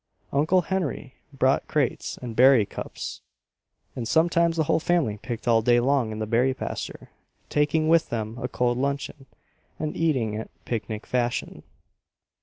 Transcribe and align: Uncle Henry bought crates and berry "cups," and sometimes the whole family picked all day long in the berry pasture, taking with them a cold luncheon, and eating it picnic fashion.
Uncle 0.33 0.61
Henry 0.61 1.13
bought 1.31 1.67
crates 1.67 2.17
and 2.23 2.35
berry 2.35 2.65
"cups," 2.65 3.21
and 3.95 4.07
sometimes 4.07 4.57
the 4.57 4.63
whole 4.63 4.79
family 4.79 5.19
picked 5.21 5.47
all 5.47 5.61
day 5.61 5.79
long 5.79 6.11
in 6.11 6.17
the 6.17 6.25
berry 6.25 6.55
pasture, 6.55 7.11
taking 7.49 7.87
with 7.87 8.09
them 8.09 8.35
a 8.41 8.47
cold 8.47 8.79
luncheon, 8.79 9.27
and 9.77 9.95
eating 9.95 10.33
it 10.33 10.49
picnic 10.65 11.05
fashion. 11.05 11.61